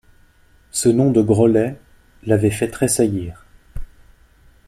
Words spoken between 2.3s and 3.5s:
fait tressaillir.